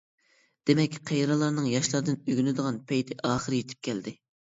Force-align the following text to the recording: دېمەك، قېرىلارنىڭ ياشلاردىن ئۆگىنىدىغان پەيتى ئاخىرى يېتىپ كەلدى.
دېمەك، 0.69 0.95
قېرىلارنىڭ 1.09 1.67
ياشلاردىن 1.71 2.17
ئۆگىنىدىغان 2.31 2.79
پەيتى 2.93 3.19
ئاخىرى 3.29 3.61
يېتىپ 3.61 3.83
كەلدى. 3.89 4.15